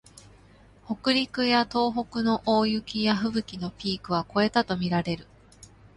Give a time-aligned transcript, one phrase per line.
[0.87, 5.27] 北陸や東北の大雪やふぶきのピークは越えたとみられる